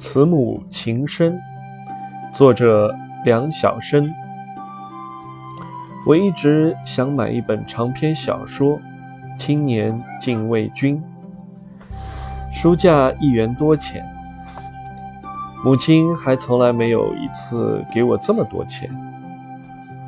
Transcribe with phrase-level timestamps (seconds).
[0.00, 1.38] 慈母情深，
[2.32, 2.90] 作者
[3.22, 4.10] 梁晓声。
[6.06, 8.78] 我一直想买一本长篇小说
[9.36, 11.00] 《青年禁卫军》，
[12.50, 14.02] 书价一元多钱。
[15.62, 18.90] 母亲还从来没有一次给我这么多钱，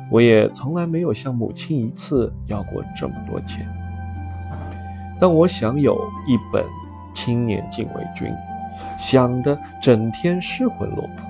[0.09, 3.63] 我也从来没有向母亲一次要过这么多钱。
[5.19, 6.63] 但我想有一本
[7.13, 8.27] 《青年禁卫军》。
[8.99, 11.27] 想的整天失魂落魄。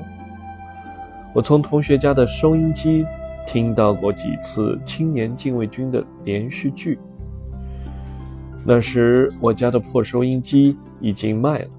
[1.33, 3.05] 我从同学家的收音机
[3.45, 6.99] 听到过几次《青年禁卫军》的连续剧。
[8.65, 11.69] 那时我家的破收音机已经卖了，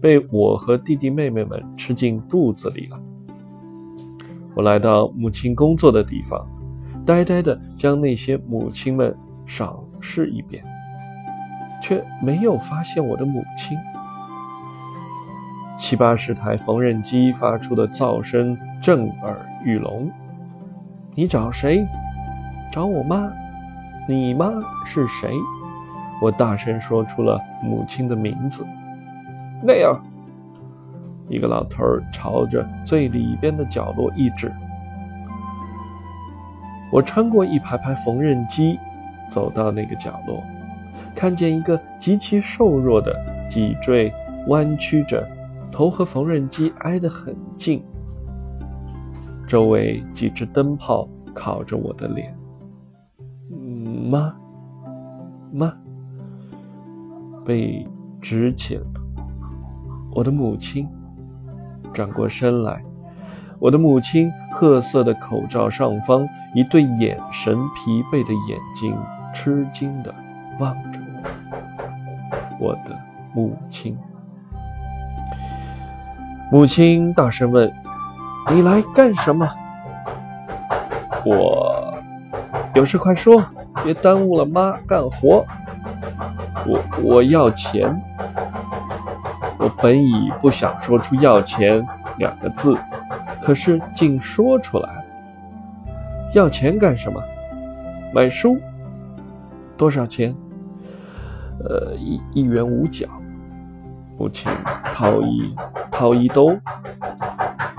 [0.00, 3.00] 被我和弟弟妹妹们吃进肚子里了。
[4.54, 6.46] 我来到母亲工作的地方，
[7.04, 10.62] 呆呆地将那些母亲们赏识一遍，
[11.82, 13.76] 却没有发现我的母亲。
[15.76, 20.10] 七八十台缝纫机发出的噪声震耳欲聋。
[21.14, 21.84] 你找谁？
[22.72, 23.30] 找我妈。
[24.06, 24.52] 你妈
[24.84, 25.32] 是谁？
[26.20, 28.66] 我大声说出了母亲的名字。
[29.62, 30.00] 那样，
[31.28, 34.52] 一个老头朝着最里边的角落一指。
[36.92, 38.78] 我穿过一排排缝纫机，
[39.28, 40.42] 走到那个角落，
[41.14, 43.14] 看见一个极其瘦弱的
[43.48, 44.12] 脊椎
[44.46, 45.26] 弯曲着。
[45.70, 47.84] 头和缝纫机挨得很近，
[49.46, 52.36] 周围几只灯泡烤着我的脸。
[54.10, 54.34] 妈，
[55.52, 55.72] 妈，
[57.44, 57.86] 被
[58.20, 58.86] 支起了。
[60.12, 60.88] 我的母亲
[61.92, 62.84] 转过身来，
[63.58, 68.96] 我的母亲褐色的口罩上方，一对眼神疲惫的眼睛，
[69.32, 70.14] 吃惊地
[70.60, 72.66] 望着我。
[72.66, 72.96] 我的
[73.34, 73.98] 母亲。
[76.50, 77.72] 母亲大声问
[78.50, 79.48] ：“你来干什么？”
[81.24, 81.94] 我
[82.74, 83.42] 有事快说，
[83.82, 85.44] 别耽误了妈干活。
[86.66, 88.00] 我我要钱。
[89.58, 91.84] 我本已不想说出“要钱”
[92.18, 92.76] 两个字，
[93.42, 95.04] 可是竟说出来了。
[96.34, 97.20] 要钱干什么？
[98.12, 98.58] 买书。
[99.76, 100.34] 多少钱？
[101.64, 103.08] 呃，一一元五角。
[104.16, 104.48] 母亲
[104.92, 105.54] 掏一
[105.94, 106.58] 掏衣兜，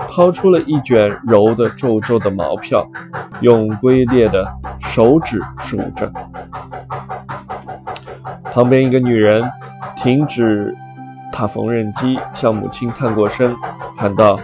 [0.08, 2.88] 掏出了一卷揉得皱皱的毛票，
[3.40, 4.42] 用龟裂的
[4.80, 6.10] 手指数着。
[8.44, 9.44] 旁边一个女人
[9.94, 10.74] 停止
[11.30, 13.54] 踏缝纫机，向母亲探过身，
[13.94, 14.40] 喊道：“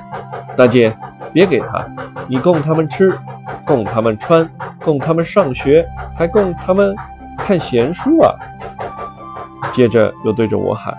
[0.55, 0.95] 大姐，
[1.33, 1.83] 别给他，
[2.29, 3.19] 你供他们吃，
[3.65, 4.47] 供他们穿，
[4.85, 5.83] 供他们上学，
[6.15, 6.95] 还供他们
[7.39, 8.35] 看闲书啊！”
[9.73, 10.95] 接着又对着我喊。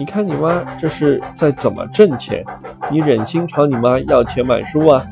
[0.00, 2.42] 你看你妈这是在怎么挣钱？
[2.90, 5.04] 你忍心朝你妈要钱买书啊？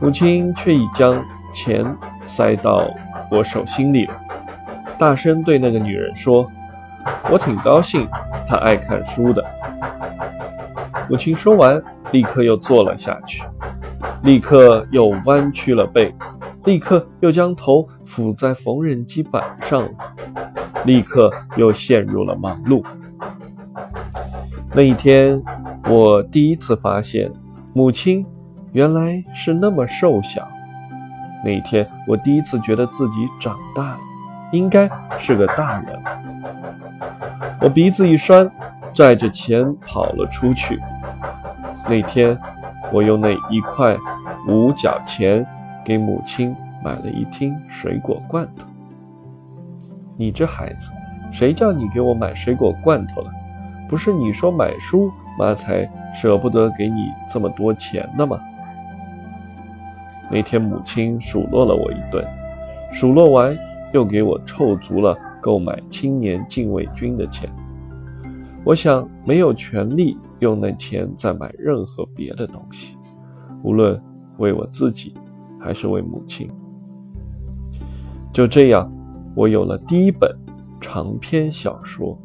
[0.00, 1.24] 母亲却已将
[1.54, 1.86] 钱
[2.26, 2.84] 塞到
[3.30, 4.14] 我手心里了，
[4.98, 6.50] 大声对那个女人说
[7.30, 8.08] ：“我挺高兴，
[8.44, 9.40] 她爱看书的。”
[11.08, 11.80] 母亲说完，
[12.10, 13.44] 立刻又坐了下去，
[14.24, 16.12] 立刻又弯曲了背，
[16.64, 19.88] 立刻又将头伏在缝纫机板上。
[20.86, 22.82] 立刻又陷入了忙碌。
[24.72, 25.42] 那一天，
[25.88, 27.30] 我第一次发现
[27.72, 28.24] 母亲
[28.72, 30.46] 原来是那么瘦小。
[31.44, 33.98] 那一天，我第一次觉得自己长大了，
[34.52, 34.88] 应该
[35.18, 36.02] 是个大人。
[37.60, 38.50] 我鼻子一酸，
[38.92, 40.78] 拽着钱跑了出去。
[41.88, 42.38] 那天，
[42.92, 43.96] 我用那一块
[44.46, 45.46] 五角钱
[45.84, 48.66] 给母亲买了一听水果罐头。
[50.16, 50.90] 你这孩子，
[51.30, 53.30] 谁叫你给我买水果罐头了？
[53.88, 58.40] 不是你说买书，妈才舍不得给你这么多钱的吗？
[60.30, 62.26] 那天母亲数落了我一顿，
[62.90, 63.56] 数落完
[63.92, 67.48] 又给我凑足了购买青年禁卫军的钱。
[68.64, 72.96] 我想没有权利用那钱再买任何别的东西，
[73.62, 74.02] 无论
[74.38, 75.14] 为我自己
[75.60, 76.50] 还是为母亲。
[78.32, 78.90] 就这样。
[79.36, 80.34] 我有了第一本
[80.80, 82.18] 长篇小说。